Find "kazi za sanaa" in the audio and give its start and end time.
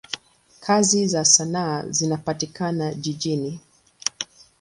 0.59-1.85